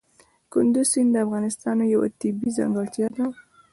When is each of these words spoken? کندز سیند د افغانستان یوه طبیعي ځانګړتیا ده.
کندز 0.51 0.87
سیند 0.91 1.09
د 1.13 1.17
افغانستان 1.25 1.77
یوه 1.93 2.07
طبیعي 2.21 2.51
ځانګړتیا 2.57 3.07
ده. 3.15 3.25